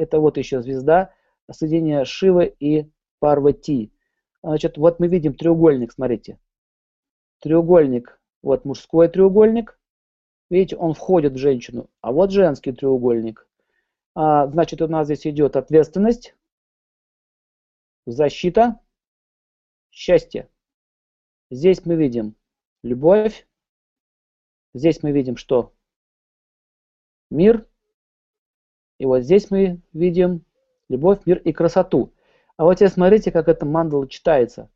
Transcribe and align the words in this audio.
это 0.00 0.18
вот 0.18 0.38
еще 0.38 0.62
звезда, 0.62 1.12
соединение 1.50 2.04
Шивы 2.04 2.46
и 2.58 2.90
Парвати. 3.18 3.92
Значит, 4.42 4.78
вот 4.78 4.98
мы 4.98 5.08
видим 5.08 5.34
треугольник, 5.34 5.92
смотрите. 5.92 6.38
Треугольник, 7.40 8.20
вот 8.42 8.64
мужской 8.64 9.08
треугольник, 9.08 9.78
видите, 10.48 10.76
он 10.76 10.94
входит 10.94 11.34
в 11.34 11.38
женщину, 11.38 11.90
а 12.00 12.12
вот 12.12 12.30
женский 12.30 12.72
треугольник. 12.72 13.46
А, 14.14 14.46
значит, 14.48 14.80
у 14.80 14.88
нас 14.88 15.06
здесь 15.06 15.26
идет 15.26 15.56
ответственность, 15.56 16.34
защита, 18.06 18.80
счастье. 19.90 20.48
Здесь 21.50 21.84
мы 21.84 21.96
видим 21.96 22.36
любовь, 22.82 23.46
здесь 24.72 25.02
мы 25.02 25.12
видим 25.12 25.36
что? 25.36 25.74
Мир, 27.30 27.69
и 29.00 29.06
вот 29.06 29.22
здесь 29.22 29.50
мы 29.50 29.80
видим 29.94 30.44
любовь, 30.90 31.20
мир 31.24 31.38
и 31.38 31.54
красоту. 31.54 32.12
А 32.58 32.64
вот 32.64 32.74
теперь 32.74 32.90
смотрите, 32.90 33.32
как 33.32 33.48
эта 33.48 33.64
мандала 33.64 34.06
читается. 34.06 34.70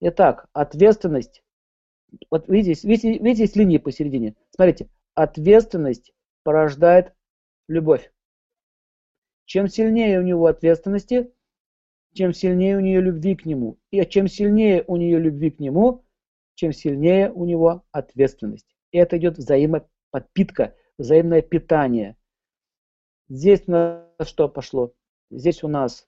Итак, 0.00 0.48
ответственность. 0.52 1.44
Вот 2.28 2.48
видите, 2.48 2.88
видите, 2.88 3.12
видите, 3.12 3.42
есть 3.44 3.54
линии 3.54 3.78
посередине. 3.78 4.34
Смотрите, 4.50 4.88
ответственность 5.14 6.12
порождает 6.42 7.14
любовь. 7.68 8.10
Чем 9.44 9.68
сильнее 9.68 10.18
у 10.18 10.22
него 10.22 10.46
ответственности, 10.46 11.32
чем 12.14 12.32
сильнее 12.32 12.76
у 12.76 12.80
нее 12.80 13.00
любви 13.00 13.36
к 13.36 13.46
нему. 13.46 13.78
И 13.92 14.04
чем 14.06 14.26
сильнее 14.26 14.82
у 14.88 14.96
нее 14.96 15.20
любви 15.20 15.52
к 15.52 15.60
нему, 15.60 16.04
чем 16.56 16.72
сильнее 16.72 17.30
у 17.30 17.44
него 17.44 17.84
ответственность. 17.92 18.74
И 18.90 18.98
это 18.98 19.18
идет 19.18 19.38
взаимоподпитка, 19.38 20.74
взаимное 20.98 21.42
питание. 21.42 22.16
Здесь 23.28 23.64
у 23.66 23.72
нас 23.72 24.04
что 24.28 24.48
пошло? 24.48 24.92
Здесь 25.30 25.64
у 25.64 25.68
нас, 25.68 26.06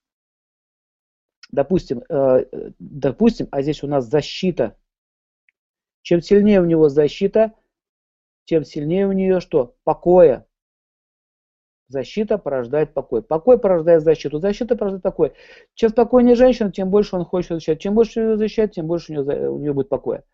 допустим, 1.50 2.02
э, 2.08 2.70
допустим, 2.78 3.48
а 3.50 3.62
здесь 3.62 3.82
у 3.82 3.88
нас 3.88 4.06
защита. 4.06 4.76
Чем 6.02 6.22
сильнее 6.22 6.60
у 6.60 6.64
него 6.64 6.88
защита, 6.88 7.52
тем 8.44 8.64
сильнее 8.64 9.06
у 9.06 9.12
нее 9.12 9.40
что? 9.40 9.76
Покоя. 9.84 10.46
Защита 11.88 12.38
порождает 12.38 12.92
покой. 12.92 13.22
Покой 13.22 13.58
порождает 13.58 14.02
защиту. 14.02 14.38
Защита 14.38 14.76
порождает 14.76 15.02
покой. 15.02 15.32
Чем 15.74 15.90
спокойнее 15.90 16.36
женщина, 16.36 16.70
тем 16.70 16.90
больше 16.90 17.16
он 17.16 17.24
хочет 17.24 17.52
защищать. 17.52 17.80
Чем 17.80 17.94
больше 17.94 18.20
ее 18.20 18.36
защищать, 18.36 18.74
тем 18.74 18.86
больше 18.86 19.12
у 19.12 19.14
нее, 19.16 19.50
у 19.50 19.58
нее 19.58 19.72
будет 19.72 19.88
покоя. 19.88 20.24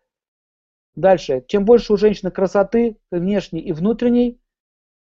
Дальше. 0.95 1.43
Чем 1.47 1.65
больше 1.65 1.93
у 1.93 1.97
женщины 1.97 2.29
красоты, 2.29 2.97
внешней 3.09 3.61
и 3.61 3.71
внутренней, 3.71 4.39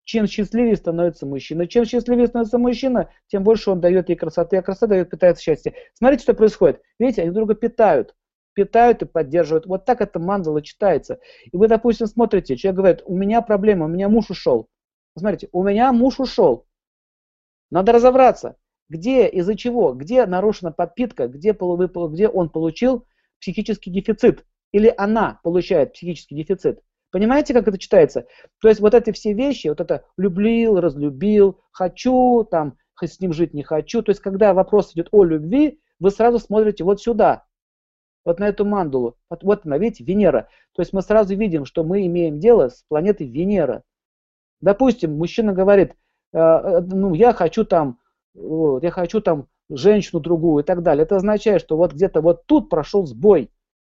чем 0.03 0.27
счастливее 0.27 0.75
становится 0.75 1.25
мужчина. 1.25 1.67
Чем 1.67 1.85
счастливее 1.85 2.27
становится 2.27 2.57
мужчина, 2.57 3.09
тем 3.27 3.43
больше 3.43 3.71
он 3.71 3.79
дает 3.79 4.09
ей 4.09 4.15
красоты, 4.15 4.57
а 4.57 4.61
красота 4.61 4.87
дает, 4.87 5.09
питает 5.09 5.39
счастье. 5.39 5.73
Смотрите, 5.93 6.23
что 6.23 6.33
происходит. 6.33 6.81
Видите, 6.99 7.21
они 7.21 7.31
друг 7.31 7.47
друга 7.47 7.59
питают. 7.59 8.15
Питают 8.53 9.01
и 9.01 9.05
поддерживают. 9.05 9.65
Вот 9.65 9.85
так 9.85 10.01
эта 10.01 10.19
мандала 10.19 10.61
читается. 10.61 11.19
И 11.51 11.55
вы, 11.55 11.67
допустим, 11.67 12.07
смотрите, 12.07 12.57
человек 12.57 12.77
говорит, 12.77 13.01
у 13.05 13.15
меня 13.15 13.41
проблема, 13.41 13.85
у 13.85 13.89
меня 13.89 14.09
муж 14.09 14.29
ушел. 14.29 14.67
Смотрите, 15.17 15.49
у 15.51 15.63
меня 15.63 15.93
муж 15.93 16.19
ушел. 16.19 16.65
Надо 17.69 17.93
разобраться, 17.93 18.57
где, 18.89 19.27
из-за 19.27 19.55
чего, 19.55 19.93
где 19.93 20.25
нарушена 20.25 20.71
подпитка, 20.71 21.27
где, 21.27 21.53
где 21.53 22.27
он 22.27 22.49
получил 22.49 23.05
психический 23.39 23.91
дефицит. 23.91 24.45
Или 24.73 24.93
она 24.97 25.39
получает 25.43 25.93
психический 25.93 26.35
дефицит. 26.35 26.81
Понимаете, 27.11 27.53
как 27.53 27.67
это 27.67 27.77
читается? 27.77 28.25
То 28.61 28.69
есть 28.69 28.79
вот 28.79 28.93
эти 28.93 29.11
все 29.11 29.33
вещи, 29.33 29.67
вот 29.67 29.81
это 29.81 30.05
люблил, 30.17 30.79
разлюбил, 30.79 31.59
хочу, 31.71 32.47
там, 32.49 32.77
с 33.01 33.19
ним 33.19 33.33
жить 33.33 33.53
не 33.53 33.63
хочу. 33.63 34.01
То 34.01 34.11
есть 34.11 34.21
когда 34.21 34.53
вопрос 34.53 34.93
идет 34.93 35.09
о 35.11 35.23
любви, 35.23 35.81
вы 35.99 36.11
сразу 36.11 36.39
смотрите 36.39 36.83
вот 36.83 37.01
сюда, 37.01 37.45
вот 38.23 38.39
на 38.39 38.47
эту 38.47 38.65
мандулу. 38.65 39.17
Вот, 39.29 39.43
вот 39.43 39.65
она, 39.65 39.77
видите, 39.77 40.03
Венера. 40.03 40.47
То 40.73 40.81
есть 40.81 40.93
мы 40.93 41.01
сразу 41.01 41.35
видим, 41.35 41.65
что 41.65 41.83
мы 41.83 42.05
имеем 42.05 42.39
дело 42.39 42.69
с 42.69 42.83
планетой 42.87 43.27
Венера. 43.27 43.83
Допустим, 44.61 45.17
мужчина 45.17 45.53
говорит, 45.53 45.95
э, 46.33 46.37
э 46.37 46.81
ну, 46.81 47.13
я 47.13 47.33
хочу 47.33 47.65
там, 47.65 47.99
вот, 48.33 48.83
я 48.83 48.91
хочу 48.91 49.21
там 49.21 49.47
женщину 49.69 50.21
другую 50.21 50.63
и 50.63 50.65
так 50.65 50.83
далее. 50.83 51.03
Это 51.03 51.15
означает, 51.15 51.61
что 51.61 51.77
вот 51.77 51.93
где-то 51.93 52.21
вот 52.21 52.45
тут 52.45 52.69
прошел 52.69 53.05
сбой. 53.05 53.51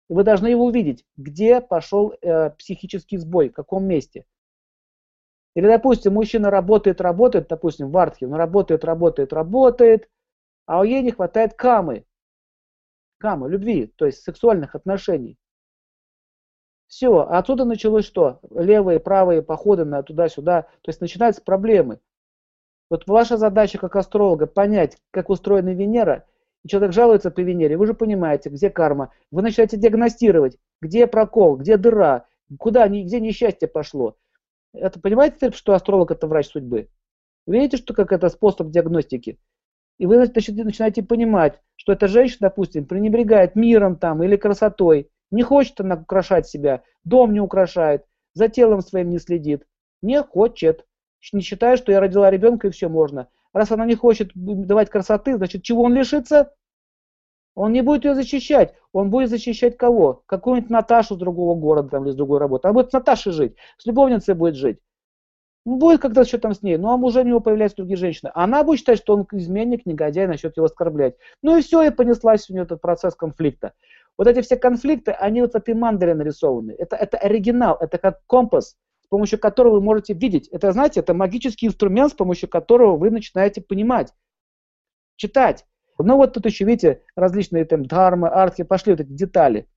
И 0.09 0.13
вы 0.13 0.23
должны 0.25 0.49
его 0.49 0.65
увидеть, 0.65 1.05
где 1.17 1.61
пошел 1.61 2.15
э, 2.21 2.51
психический 2.51 3.19
сбой, 3.19 3.49
в 3.49 3.53
каком 3.53 3.85
месте. 3.85 4.25
Или, 5.55 5.67
допустим, 5.67 6.15
мужчина 6.15 6.51
работает, 6.51 7.01
работает, 7.01 7.49
допустим, 7.49 7.91
в 7.91 7.97
Артхе, 7.97 8.27
он 8.27 8.35
работает, 8.35 8.85
работает, 8.85 9.33
работает, 9.33 10.09
а 10.67 10.81
у 10.81 10.83
ей 10.83 11.03
не 11.03 11.13
хватает 11.13 11.55
камы. 11.55 12.05
Камы, 13.19 13.49
любви, 13.49 13.87
то 13.97 14.05
есть 14.05 14.23
сексуальных 14.23 14.75
отношений. 14.75 15.39
Все, 16.87 17.21
отсюда 17.21 17.65
началось 17.65 18.05
что? 18.05 18.41
Левые, 18.51 19.01
правые 19.01 19.43
походы 19.43 19.85
на 19.85 20.03
туда-сюда. 20.03 20.63
То 20.83 20.91
есть 20.91 21.01
начинаются 21.01 21.43
проблемы. 21.43 22.01
Вот 22.89 23.09
ваша 23.09 23.37
задача 23.37 23.79
как 23.79 23.97
астролога 23.97 24.47
понять, 24.47 24.99
как 25.11 25.31
устроена 25.31 25.75
Венера 25.75 26.27
человек 26.67 26.93
жалуется 26.93 27.31
по 27.31 27.41
Венере, 27.41 27.77
вы 27.77 27.87
же 27.87 27.95
понимаете, 27.95 28.51
где 28.51 28.71
карма. 28.71 29.13
Вы 29.31 29.43
начинаете 29.43 29.77
диагностировать, 29.77 30.59
где 30.81 31.07
прокол, 31.07 31.57
где 31.57 31.77
дыра, 31.77 32.27
куда, 32.59 32.89
где 32.89 33.21
несчастье 33.21 33.69
пошло. 33.69 34.17
Это 34.73 35.01
понимаете, 35.01 35.51
что 35.53 35.75
астролог 35.75 36.11
это 36.11 36.27
врач 36.27 36.49
судьбы? 36.49 36.89
Видите, 37.47 37.77
что 37.77 37.95
как 37.95 38.13
это 38.13 38.29
способ 38.29 38.71
диагностики? 38.71 39.39
И 39.99 40.07
вы 40.07 40.19
начинаете 40.19 41.03
понимать, 41.03 41.61
что 41.77 41.93
эта 41.93 42.09
женщина, 42.09 42.49
допустим, 42.49 42.85
пренебрегает 42.85 43.55
миром 43.55 43.97
там 43.97 44.23
или 44.23 44.37
красотой, 44.37 45.11
не 45.31 45.43
хочет 45.43 45.81
она 45.81 45.97
украшать 45.97 46.47
себя, 46.47 46.83
дом 47.05 47.33
не 47.33 47.41
украшает, 47.41 48.05
за 48.35 48.49
телом 48.49 48.83
своим 48.83 49.11
не 49.11 49.19
следит, 49.19 49.67
не 50.03 50.23
хочет, 50.23 50.87
не 51.33 51.41
считая, 51.41 51.77
что 51.77 51.93
я 51.93 52.01
родила 52.01 52.31
ребенка 52.31 52.69
и 52.69 52.71
все 52.71 52.89
можно. 52.89 53.29
Раз 53.57 53.73
она 53.73 53.87
не 53.87 53.95
хочет 53.95 54.33
давать 54.35 54.91
красоты, 54.91 55.39
значит, 55.39 55.63
чего 55.63 55.85
он 55.85 55.95
лишится? 55.95 56.53
Он 57.55 57.73
не 57.73 57.81
будет 57.81 58.05
ее 58.05 58.15
защищать. 58.15 58.75
Он 58.93 59.09
будет 59.09 59.31
защищать 59.31 59.79
кого? 59.79 60.23
Какую-нибудь 60.27 60.69
Наташу 60.69 61.15
с 61.15 61.19
другого 61.19 61.59
города 61.59 61.89
там, 61.89 62.05
или 62.05 62.13
с 62.13 62.15
другой 62.15 62.39
работы. 62.39 62.69
А 62.69 62.75
будет 62.75 62.91
с 62.91 62.93
Наташей 62.93 63.33
жить, 63.33 63.57
с 63.79 63.87
любовницей 63.87 64.35
будет 64.35 64.57
жить. 64.57 64.79
Ну, 65.65 65.79
будет 65.79 66.03
когда-то 66.03 66.29
что 66.29 66.39
там 66.39 66.53
с 66.53 66.61
ней, 66.61 66.77
ну 66.77 66.91
а 66.91 66.97
уже 66.97 67.21
у 67.21 67.25
него 67.25 67.41
появляются 67.41 67.79
другие 67.79 67.97
женщины. 67.97 68.31
Она 68.35 68.63
будет 68.63 68.81
считать, 68.81 68.99
что 68.99 69.15
он 69.15 69.27
изменник, 69.33 69.87
негодяй, 69.87 70.27
начнет 70.27 70.55
его 70.55 70.67
оскорблять. 70.67 71.15
Ну 71.41 71.57
и 71.57 71.63
все, 71.63 71.83
и 71.83 71.89
понеслась 71.89 72.51
у 72.51 72.53
нее 72.53 72.65
этот 72.65 72.83
процесс 72.83 73.15
конфликта. 73.15 73.73
Вот 74.19 74.27
эти 74.27 74.43
все 74.43 74.59
конфликты, 74.59 75.13
они 75.13 75.41
вот 75.41 75.53
в 75.53 75.57
этой 75.57 75.73
мандале 75.73 76.15
нарисованы. 76.15 76.73
Это, 76.79 76.97
это 76.97 77.17
оригинал, 77.17 77.79
это 77.81 77.97
как 77.97 78.21
компас, 78.27 78.77
с 79.07 79.09
помощью 79.09 79.39
которого 79.39 79.75
вы 79.75 79.81
можете 79.81 80.15
видеть. 80.15 80.49
Это, 80.49 80.73
знаете, 80.73 80.99
это 80.99 81.15
магический 81.15 81.69
инструмент, 81.69 82.13
с 82.13 82.17
помощью 82.17 82.49
которого 82.49 82.97
вы 82.97 83.11
начинаете 83.11 83.61
понимать, 83.61 84.13
читать. 85.15 85.65
Ну 85.99 86.17
вот 86.17 86.35
тут 86.35 86.45
еще, 86.45 86.65
видите, 86.65 87.03
различные 87.15 87.65
там 87.65 87.85
дхармы, 87.85 88.29
артхи, 88.29 88.65
пошли 88.65 88.93
вот 88.93 89.01
эти 89.01 89.13
детали. 89.13 89.69